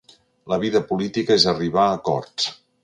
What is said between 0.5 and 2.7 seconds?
La vida política és arribar a acords.